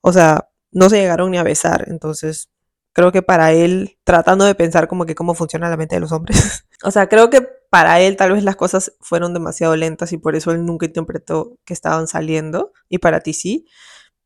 [0.01, 2.49] O sea, no se llegaron ni a besar, entonces
[2.93, 6.11] creo que para él, tratando de pensar como que cómo funciona la mente de los
[6.11, 10.17] hombres, o sea, creo que para él tal vez las cosas fueron demasiado lentas y
[10.17, 13.65] por eso él nunca interpretó que estaban saliendo y para ti sí,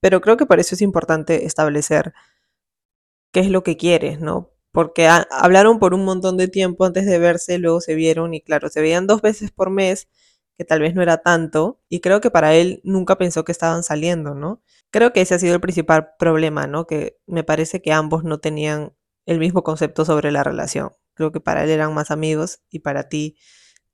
[0.02, 2.14] pero creo que por eso es importante establecer
[3.32, 4.52] qué es lo que quieres, ¿no?
[4.72, 8.70] Porque hablaron por un montón de tiempo antes de verse, luego se vieron y claro,
[8.70, 10.08] se veían dos veces por mes,
[10.58, 13.84] que tal vez no era tanto, y creo que para él nunca pensó que estaban
[13.84, 14.62] saliendo, ¿no?
[14.92, 16.88] Creo que ese ha sido el principal problema, ¿no?
[16.88, 18.94] Que me parece que ambos no tenían
[19.26, 20.92] el mismo concepto sobre la relación.
[21.14, 23.38] Creo que para él eran más amigos y para ti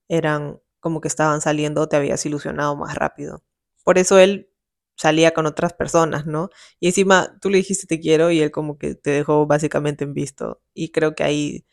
[0.07, 3.43] eran como que estaban saliendo, te habías ilusionado más rápido.
[3.83, 4.49] Por eso él
[4.95, 6.49] salía con otras personas, ¿no?
[6.79, 10.13] Y encima tú le dijiste te quiero y él como que te dejó básicamente en
[10.13, 10.61] visto.
[10.73, 11.65] Y creo que ahí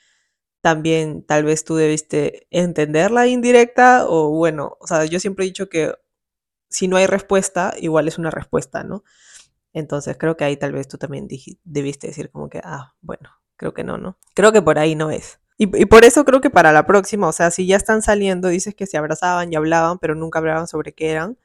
[0.60, 5.48] también tal vez tú debiste entender la indirecta o bueno, o sea, yo siempre he
[5.48, 5.94] dicho que
[6.68, 9.04] si no hay respuesta, igual es una respuesta, ¿no?
[9.72, 11.28] Entonces creo que ahí tal vez tú también
[11.64, 14.18] debiste decir como que, ah, bueno, creo que no, ¿no?
[14.34, 15.40] Creo que por ahí no es.
[15.58, 18.74] Y, por eso creo que para la próxima, o sea, si ya están saliendo, dices
[18.74, 21.38] que se abrazaban y hablaban, pero nunca hablaban sobre qué eran.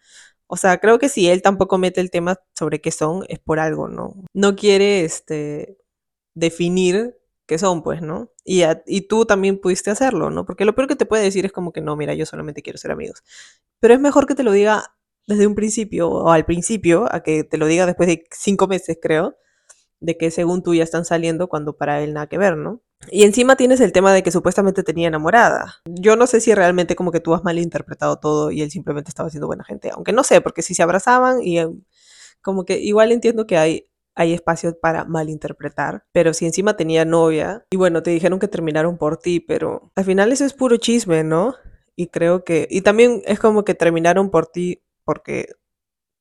[0.48, 3.60] O sea, creo que si él tampoco mete el tema sobre qué son, es por
[3.60, 4.16] algo, ¿no?
[4.34, 5.78] No quiere, este,
[6.34, 8.32] definir qué son, pues, ¿no?
[8.44, 10.46] Y, y tú también pudiste hacerlo, ¿no?
[10.46, 12.78] Porque lo peor que te puede decir es como que no, mira, yo solamente quiero
[12.78, 13.24] ser amigos.
[13.80, 14.96] Pero es mejor que te lo diga
[15.28, 18.98] desde un principio o al principio a que te lo diga después de cinco meses,
[19.02, 19.38] creo,
[20.00, 22.82] de que según tú ya están saliendo cuando para él nada que ver, ¿no?
[23.12, 25.76] Y encima tienes el tema de que supuestamente tenía enamorada.
[25.86, 29.30] Yo no sé si realmente como que tú has malinterpretado todo y él simplemente estaba
[29.30, 31.84] siendo buena gente, aunque no sé, porque si se abrazaban y em,
[32.42, 37.66] como que igual entiendo que hay hay espacio para malinterpretar, pero si encima tenía novia
[37.70, 41.24] y bueno, te dijeron que terminaron por ti, pero al final eso es puro chisme,
[41.24, 41.56] ¿no?
[41.96, 45.50] Y creo que y también es como que terminaron por ti porque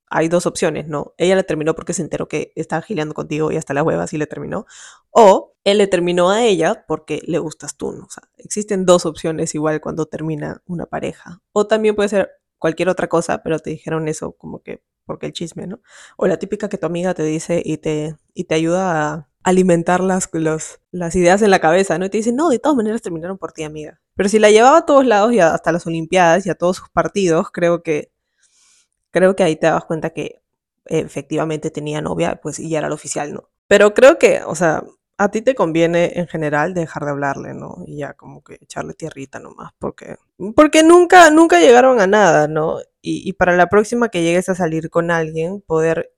[0.09, 1.14] hay dos opciones, ¿no?
[1.18, 4.16] Ella le terminó porque se enteró que estaba gileando contigo y hasta la hueva así
[4.16, 4.66] le terminó.
[5.11, 8.04] O él le terminó a ella porque le gustas tú, ¿no?
[8.04, 11.42] O sea, existen dos opciones igual cuando termina una pareja.
[11.52, 15.32] O también puede ser cualquier otra cosa, pero te dijeron eso como que porque el
[15.32, 15.80] chisme, ¿no?
[16.16, 20.00] O la típica que tu amiga te dice y te, y te ayuda a alimentar
[20.00, 20.30] las,
[20.90, 22.06] las ideas en la cabeza, ¿no?
[22.06, 24.00] Y te dice, no, de todas maneras terminaron por ti, amiga.
[24.16, 26.88] Pero si la llevaba a todos lados y hasta las Olimpiadas y a todos sus
[26.90, 28.10] partidos, creo que
[29.14, 30.42] creo que ahí te das cuenta que
[30.86, 33.48] efectivamente tenía novia, pues y era el oficial, ¿no?
[33.68, 34.84] Pero creo que, o sea,
[35.16, 37.76] a ti te conviene en general dejar de hablarle, ¿no?
[37.86, 40.16] Y ya como que echarle tierrita nomás, porque,
[40.56, 42.78] porque nunca, nunca llegaron a nada, ¿no?
[43.06, 46.10] Y, para la próxima que llegues a salir con alguien, poder...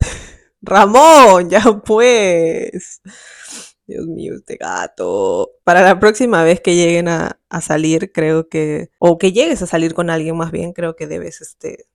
[0.62, 3.02] Ramón, ya pues.
[3.86, 5.50] Dios mío, este gato.
[5.62, 9.92] Para la próxima vez que lleguen a, salir, creo que, o que llegues a salir
[9.92, 11.88] con alguien más bien, creo que debes este,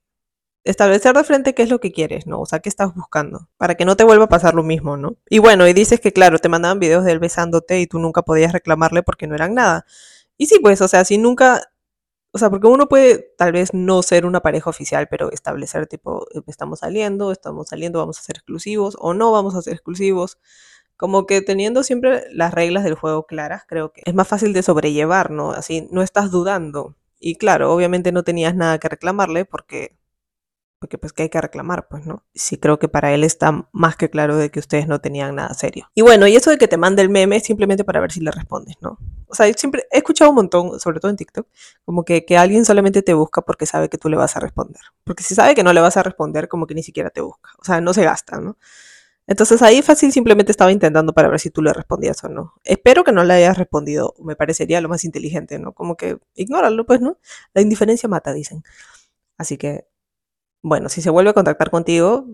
[0.64, 2.42] establecer de frente qué es lo que quieres, ¿no?
[2.42, 5.18] O sea, qué estás buscando, para que no te vuelva a pasar lo mismo, ¿no?
[5.30, 8.22] Y bueno, y dices que claro, te mandaban videos de él besándote y tú nunca
[8.22, 9.86] podías reclamarle porque no eran nada.
[10.38, 11.64] Y sí, pues, o sea, si nunca,
[12.32, 16.28] o sea, porque uno puede tal vez no ser una pareja oficial, pero establecer tipo,
[16.48, 20.38] estamos saliendo, estamos saliendo, vamos a ser exclusivos o no vamos a ser exclusivos.
[20.98, 24.64] Como que teniendo siempre las reglas del juego claras, creo que es más fácil de
[24.64, 25.52] sobrellevar, ¿no?
[25.52, 26.96] Así no estás dudando.
[27.20, 29.98] Y claro, obviamente no tenías nada que reclamarle porque
[30.80, 32.24] porque pues que hay que reclamar, pues, ¿no?
[32.34, 35.54] Sí creo que para él está más que claro de que ustedes no tenían nada
[35.54, 35.90] serio.
[35.94, 38.22] Y bueno, y eso de que te mande el meme es simplemente para ver si
[38.22, 38.98] le respondes, ¿no?
[39.28, 41.46] O sea, siempre he escuchado un montón, sobre todo en TikTok,
[41.86, 44.82] como que, que alguien solamente te busca porque sabe que tú le vas a responder.
[45.04, 47.52] Porque si sabe que no le vas a responder, como que ni siquiera te busca.
[47.62, 48.58] O sea, no se gasta, ¿no?
[49.28, 52.56] Entonces ahí fácil simplemente estaba intentando para ver si tú le respondías o no.
[52.64, 55.74] Espero que no le hayas respondido, me parecería lo más inteligente, ¿no?
[55.74, 57.20] Como que ignóralo, pues, ¿no?
[57.54, 58.64] La indiferencia mata, dicen.
[59.38, 59.86] Así que
[60.62, 62.28] bueno, si se vuelve a contactar contigo,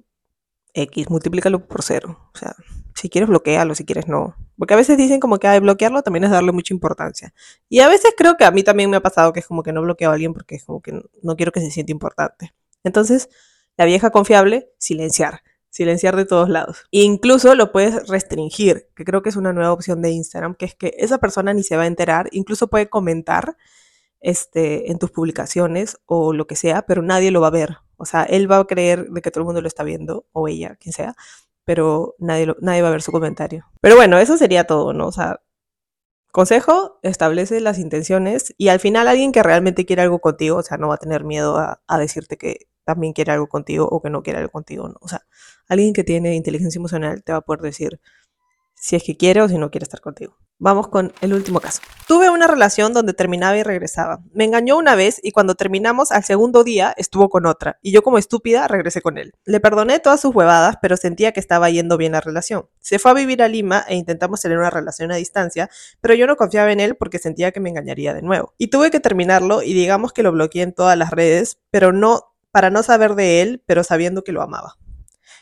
[0.73, 2.19] X, multiplícalo por cero.
[2.33, 2.55] O sea,
[2.93, 4.35] si quieres bloquearlo, si quieres no.
[4.57, 7.33] Porque a veces dicen como que hay bloquearlo también es darle mucha importancia.
[7.69, 9.73] Y a veces creo que a mí también me ha pasado que es como que
[9.73, 12.53] no bloqueo a alguien porque es como que no quiero que se sienta importante.
[12.83, 13.29] Entonces,
[13.77, 15.41] la vieja confiable, silenciar.
[15.69, 16.85] Silenciar de todos lados.
[16.91, 20.65] E incluso lo puedes restringir, que creo que es una nueva opción de Instagram, que
[20.65, 23.57] es que esa persona ni se va a enterar, incluso puede comentar
[24.21, 27.77] este, en tus publicaciones o lo que sea, pero nadie lo va a ver.
[27.97, 30.47] O sea, él va a creer de que todo el mundo lo está viendo, o
[30.47, 31.15] ella, quien sea,
[31.63, 33.65] pero nadie, nadie va a ver su comentario.
[33.81, 35.07] Pero bueno, eso sería todo, ¿no?
[35.07, 35.41] O sea,
[36.31, 40.77] consejo, establece las intenciones y al final alguien que realmente quiere algo contigo, o sea,
[40.77, 44.09] no va a tener miedo a, a decirte que también quiere algo contigo o que
[44.09, 44.95] no quiere algo contigo, ¿no?
[45.01, 45.21] O sea,
[45.67, 47.99] alguien que tiene inteligencia emocional te va a poder decir
[48.75, 50.37] si es que quiere o si no quiere estar contigo.
[50.57, 51.81] Vamos con el último caso.
[52.07, 54.21] Tuve una relación donde terminaba y regresaba.
[54.31, 58.03] Me engañó una vez y cuando terminamos al segundo día estuvo con otra y yo
[58.03, 59.33] como estúpida regresé con él.
[59.43, 62.69] Le perdoné todas sus huevadas, pero sentía que estaba yendo bien la relación.
[62.79, 66.25] Se fue a vivir a Lima e intentamos tener una relación a distancia, pero yo
[66.25, 68.53] no confiaba en él porque sentía que me engañaría de nuevo.
[68.57, 72.33] Y tuve que terminarlo y digamos que lo bloqueé en todas las redes, pero no
[72.51, 74.77] para no saber de él, pero sabiendo que lo amaba.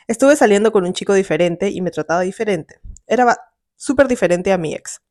[0.07, 2.79] Estuve saliendo con un chico diferente y me trataba diferente.
[3.05, 3.37] Era
[3.75, 5.02] súper diferente a mi ex.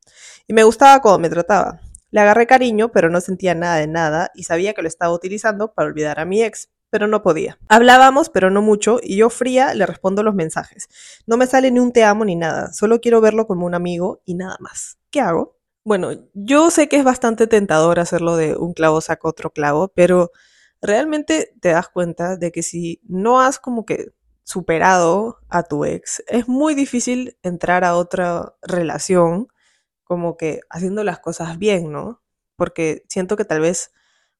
[0.46, 1.80] Y me gustaba cómo me trataba.
[2.10, 5.72] Le agarré cariño, pero no sentía nada de nada y sabía que lo estaba utilizando
[5.72, 7.58] para olvidar a mi ex, pero no podía.
[7.70, 10.88] Hablábamos, pero no mucho, y yo fría le respondo los mensajes.
[11.26, 14.20] No me sale ni un te amo ni nada, solo quiero verlo como un amigo
[14.26, 14.98] y nada más.
[15.10, 15.56] ¿Qué hago?
[15.84, 20.32] Bueno, yo sé que es bastante tentador hacerlo de un clavo saca otro clavo, pero
[20.82, 24.12] realmente te das cuenta de que si no has como que
[24.44, 29.48] superado a tu ex, es muy difícil entrar a otra relación
[30.12, 32.20] como que haciendo las cosas bien, ¿no?
[32.54, 33.92] Porque siento que tal vez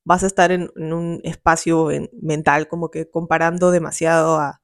[0.04, 1.88] vas a estar en, un espacio
[2.20, 4.60] mental como que comparando demasiado a,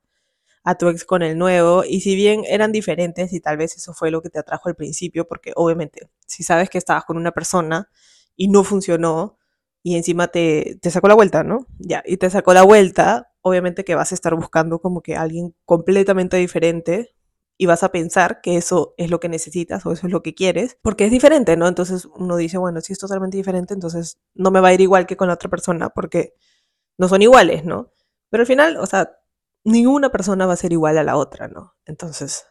[0.65, 3.95] a tu ex con el nuevo y si bien eran diferentes y tal vez eso
[3.95, 7.33] fue lo que te atrajo al principio, porque obviamente si sabes que estabas con una
[7.33, 7.89] persona
[8.37, 9.39] y no funcionó
[9.83, 11.67] y encima te, te sacó la vuelta, ¿no?
[11.79, 15.55] Ya, y te sacó la vuelta, obviamente que vas a estar buscando como que alguien
[15.65, 17.15] completamente diferente
[17.59, 20.35] y vas a pensar que eso es lo que necesitas o eso es lo que
[20.35, 21.67] quieres, porque es diferente, ¿no?
[21.67, 25.07] Entonces uno dice, bueno, si es totalmente diferente, entonces no me va a ir igual
[25.07, 26.35] que con la otra persona porque
[26.97, 27.93] no son iguales, ¿no?
[28.31, 29.11] Pero al final, o sea,
[29.65, 31.75] ninguna persona va a ser igual a la otra, ¿no?
[31.85, 32.47] Entonces,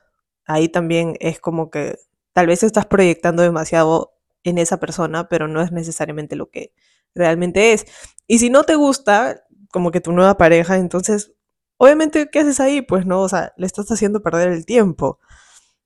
[0.45, 1.97] ahí también es como que
[2.33, 6.73] tal vez estás proyectando demasiado en esa persona, pero no es necesariamente lo que
[7.15, 7.85] realmente es.
[8.27, 11.33] Y si no te gusta, como que tu nueva pareja, entonces,
[11.77, 12.81] obviamente, ¿qué haces ahí?
[12.81, 15.19] Pues no, o sea, le estás haciendo perder el tiempo.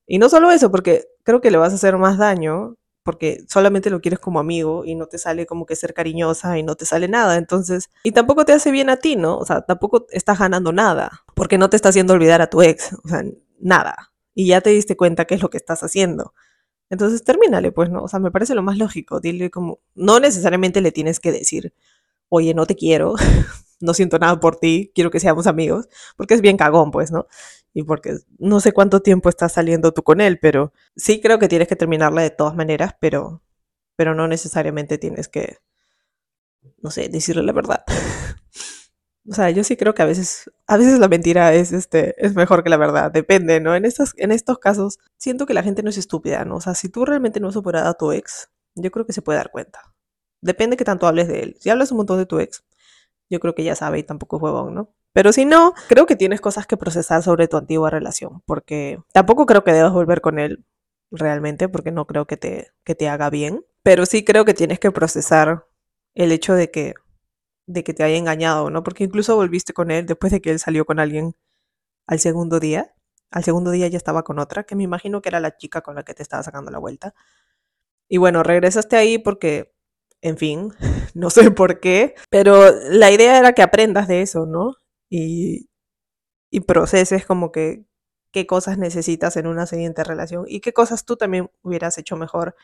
[0.07, 3.89] Y no solo eso, porque creo que le vas a hacer más daño, porque solamente
[3.89, 6.85] lo quieres como amigo y no te sale como que ser cariñosa y no te
[6.85, 7.37] sale nada.
[7.37, 9.37] Entonces, y tampoco te hace bien a ti, ¿no?
[9.37, 12.93] O sea, tampoco estás ganando nada, porque no te está haciendo olvidar a tu ex,
[13.03, 13.23] o sea,
[13.59, 14.11] nada.
[14.33, 16.33] Y ya te diste cuenta qué es lo que estás haciendo.
[16.89, 18.03] Entonces, termínale, pues, ¿no?
[18.03, 19.19] O sea, me parece lo más lógico.
[19.21, 21.73] Dile como, no necesariamente le tienes que decir,
[22.29, 23.15] oye, no te quiero,
[23.81, 27.27] no siento nada por ti, quiero que seamos amigos, porque es bien cagón, pues, ¿no?
[27.73, 31.47] Y porque no sé cuánto tiempo estás saliendo tú con él, pero sí creo que
[31.47, 33.43] tienes que terminarla de todas maneras, pero,
[33.95, 35.57] pero no necesariamente tienes que,
[36.81, 37.83] no sé, decirle la verdad.
[39.29, 42.35] o sea, yo sí creo que a veces, a veces la mentira es, este, es
[42.35, 43.75] mejor que la verdad, depende, ¿no?
[43.75, 46.57] En estos, en estos casos, siento que la gente no es estúpida, ¿no?
[46.57, 49.21] O sea, si tú realmente no has superado a tu ex, yo creo que se
[49.21, 49.93] puede dar cuenta.
[50.41, 51.57] Depende que tanto hables de él.
[51.59, 52.63] Si hablas un montón de tu ex,
[53.31, 54.93] yo creo que ya sabe y tampoco es huevón, ¿no?
[55.13, 59.45] Pero si no, creo que tienes cosas que procesar sobre tu antigua relación, porque tampoco
[59.45, 60.65] creo que debas volver con él
[61.11, 64.79] realmente, porque no creo que te, que te haga bien, pero sí creo que tienes
[64.79, 65.65] que procesar
[66.13, 66.93] el hecho de que,
[67.67, 68.83] de que te haya engañado, ¿no?
[68.83, 71.35] Porque incluso volviste con él después de que él salió con alguien
[72.07, 72.93] al segundo día.
[73.31, 75.95] Al segundo día ya estaba con otra, que me imagino que era la chica con
[75.95, 77.13] la que te estaba sacando la vuelta.
[78.09, 79.73] Y bueno, regresaste ahí porque
[80.21, 80.73] en fin,
[81.15, 84.75] no sé por qué, pero la idea era que aprendas de eso, ¿no?
[85.09, 85.69] Y,
[86.51, 87.85] y proceses como que
[88.31, 92.55] qué cosas necesitas en una siguiente relación y qué cosas tú también hubieras hecho mejor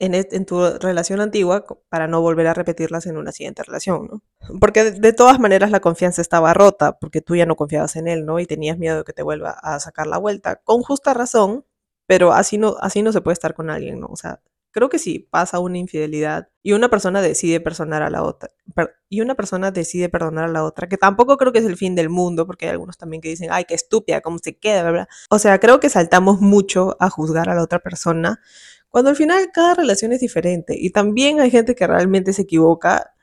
[0.00, 4.22] en, tu relación antigua para no volver a repetirlas en una siguiente relación, ¿no?
[4.58, 8.24] Porque de, todas maneras la confianza estaba rota, porque tú ya no confiabas en él,
[8.24, 8.40] ¿no?
[8.40, 11.66] Y tenías miedo de que te vuelva a sacar la vuelta, con justa razón,
[12.06, 14.06] pero así no, así no se puede estar con alguien, ¿no?
[14.06, 18.22] O sea, creo que si pasa una infidelidad y una persona decide perdonar a la
[18.22, 18.50] otra,
[19.08, 21.94] y una persona decide perdonar a la otra, que tampoco creo que es el fin
[21.94, 25.08] del mundo, porque hay algunos también que dicen, ay, qué estúpida, cómo se queda, ¿verdad?
[25.30, 28.40] O sea, creo que saltamos mucho a juzgar a la otra persona
[28.90, 33.14] cuando al final cada relación es diferente y también hay gente que realmente se equivoca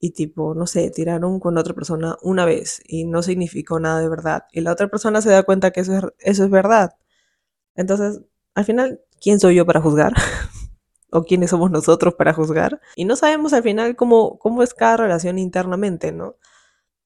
[0.00, 4.08] y tipo, no sé, tiraron con otra persona una vez y no significó nada de
[4.08, 6.96] verdad y la otra persona se da cuenta que eso es, eso es verdad.
[7.76, 8.22] Entonces,
[8.54, 10.14] al final, ¿quién soy yo para juzgar?
[11.14, 12.80] ¿O quiénes somos nosotros para juzgar?
[12.96, 16.34] Y no sabemos al final cómo, cómo es cada relación internamente, ¿no?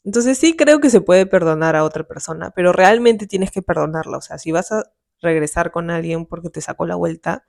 [0.03, 4.17] Entonces sí creo que se puede perdonar a otra persona, pero realmente tienes que perdonarla.
[4.17, 4.85] O sea, si vas a
[5.21, 7.45] regresar con alguien porque te sacó la vuelta,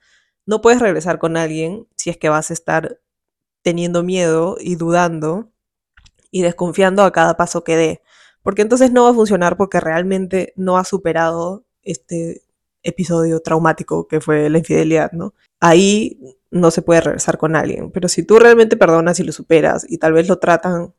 [0.45, 2.99] no puedes regresar con alguien si es que vas a estar
[3.61, 5.53] teniendo miedo y dudando
[6.29, 8.01] y desconfiando a cada paso que dé.
[8.43, 12.41] Porque entonces no va a funcionar porque realmente no ha superado este
[12.83, 15.33] episodio traumático que fue la infidelidad, ¿no?
[15.59, 17.91] Ahí no se puede regresar con alguien.
[17.91, 20.93] Pero si tú realmente perdonas y lo superas y tal vez lo tratan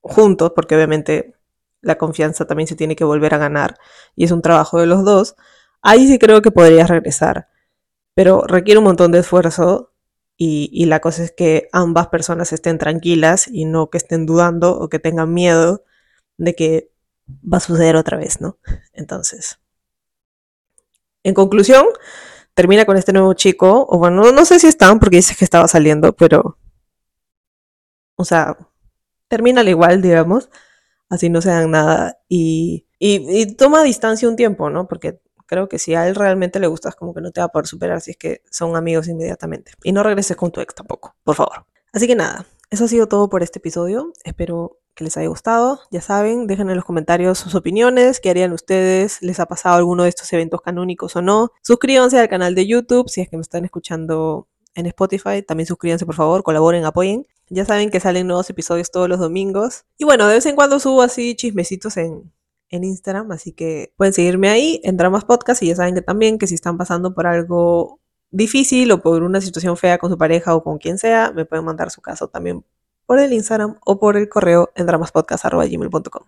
[0.00, 1.34] juntos, porque obviamente
[1.80, 3.76] la confianza también se tiene que volver a ganar
[4.16, 5.36] y es un trabajo de los dos,
[5.82, 7.48] ahí sí creo que podrías regresar
[8.14, 9.92] pero requiere un montón de esfuerzo
[10.36, 14.88] y, la cosa es que ambas personas estén tranquilas y no que estén dudando o
[14.88, 15.84] que tengan miedo
[16.38, 16.90] de que
[17.30, 18.58] va a suceder otra vez, ¿no?
[18.92, 19.60] Entonces,
[21.22, 21.86] en conclusión,
[22.54, 25.68] termina con este nuevo chico, o bueno, no sé si están porque dice que estaba
[25.68, 26.58] saliendo, pero,
[28.16, 28.56] o sea,
[29.28, 30.50] termina al igual, digamos,
[31.08, 34.86] así no se dan nada y, y, y toma distancia un tiempo, ¿no?
[34.88, 37.48] Porque creo que si a él realmente le gustas, como que no te va a
[37.48, 39.72] poder superar si es que son amigos inmediatamente.
[39.82, 41.66] Y no regreses con tu ex tampoco, por favor.
[41.92, 44.12] Así que nada, eso ha sido todo por este episodio.
[44.24, 45.80] Espero que les haya gustado.
[45.90, 50.04] Ya saben, dejen en los comentarios sus opiniones, qué harían ustedes, les ha pasado alguno
[50.04, 51.52] de estos eventos canónicos o no.
[51.62, 55.42] Suscríbanse al canal de YouTube si es que me están escuchando en Spotify.
[55.42, 57.26] También suscríbanse, por favor, colaboren, apoyen.
[57.50, 59.84] Ya saben que salen nuevos episodios todos los domingos.
[59.98, 62.32] Y bueno, de vez en cuando subo así chismecitos en,
[62.70, 66.38] en Instagram, así que pueden seguirme ahí en Dramas Podcast y ya saben que también
[66.38, 70.54] que si están pasando por algo difícil o por una situación fea con su pareja
[70.56, 72.64] o con quien sea, me pueden mandar su caso también
[73.06, 76.26] por el Instagram o por el correo en dramaspodcast.gmail.com.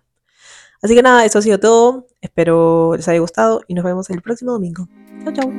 [0.82, 2.06] Así que nada, eso ha sido todo.
[2.20, 4.88] Espero les haya gustado y nos vemos el próximo domingo.
[5.24, 5.50] Chao, chao.